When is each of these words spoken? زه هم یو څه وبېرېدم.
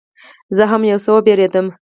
زه 0.55 0.63
هم 0.71 0.81
یو 0.91 0.99
څه 1.05 1.09
وبېرېدم. 1.13 1.67